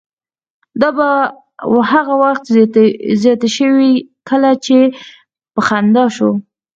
[0.81, 1.07] دا به
[1.91, 2.43] هغه وخت
[3.21, 3.91] زیاتې شوې
[4.29, 4.77] کله به چې
[5.53, 6.31] په خندا شو.